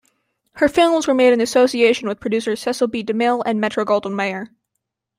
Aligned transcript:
Her 0.53 0.67
films 0.67 1.05
were 1.07 1.13
made 1.13 1.31
in 1.31 1.41
association 1.41 2.07
with 2.07 2.19
producer 2.19 2.55
Cecil 2.55 2.87
B. 2.87 3.03
DeMille 3.03 3.43
and 3.45 3.61
Metro-Goldwyn-Mayer. 3.61 4.47